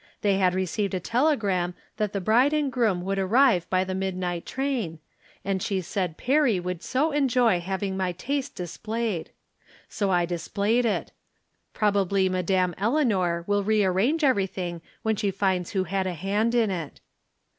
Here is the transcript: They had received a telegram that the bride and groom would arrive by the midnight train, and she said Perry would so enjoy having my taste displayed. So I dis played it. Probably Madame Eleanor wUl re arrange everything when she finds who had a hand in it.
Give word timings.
They 0.21 0.39
had 0.39 0.55
received 0.55 0.95
a 0.95 0.99
telegram 0.99 1.75
that 1.97 2.11
the 2.11 2.19
bride 2.19 2.53
and 2.53 2.71
groom 2.71 3.03
would 3.03 3.19
arrive 3.19 3.69
by 3.69 3.83
the 3.83 3.93
midnight 3.93 4.47
train, 4.47 4.97
and 5.45 5.61
she 5.61 5.79
said 5.79 6.17
Perry 6.17 6.59
would 6.59 6.81
so 6.81 7.11
enjoy 7.11 7.59
having 7.59 7.95
my 7.95 8.11
taste 8.13 8.55
displayed. 8.55 9.29
So 9.89 10.09
I 10.09 10.25
dis 10.25 10.47
played 10.47 10.87
it. 10.87 11.11
Probably 11.75 12.29
Madame 12.29 12.73
Eleanor 12.79 13.43
wUl 13.45 13.63
re 13.63 13.85
arrange 13.85 14.23
everything 14.23 14.81
when 15.03 15.17
she 15.17 15.29
finds 15.29 15.73
who 15.73 15.83
had 15.83 16.07
a 16.07 16.13
hand 16.15 16.55
in 16.55 16.71
it. 16.71 16.99